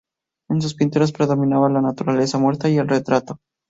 En 0.49 0.63
sus 0.63 0.73
pinturas 0.73 1.11
predominaba 1.11 1.69
la 1.69 1.79
naturaleza 1.79 2.39
muerta 2.39 2.67
y 2.67 2.79
el 2.79 2.87
retrato. 2.87 3.37